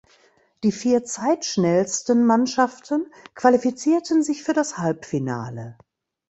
Die 0.63 0.71
vier 0.71 1.03
zeitschnellsten 1.05 2.25
Mannschaften 2.25 3.05
qualifizierten 3.35 4.23
sich 4.23 4.41
für 4.43 4.53
das 4.53 4.79
Halbfinale. 4.79 5.77